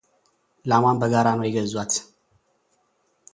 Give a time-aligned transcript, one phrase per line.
[0.69, 1.93] ላሟን በጋራ ነው የገዟት፡፡